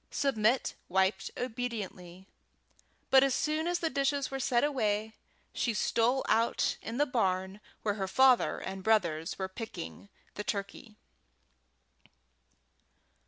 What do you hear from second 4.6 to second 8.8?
away, she stole out in the barn where her father